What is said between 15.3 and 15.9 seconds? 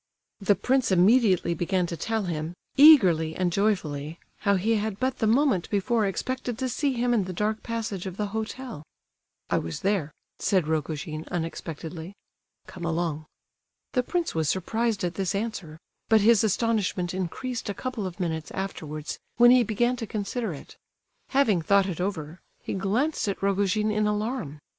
answer;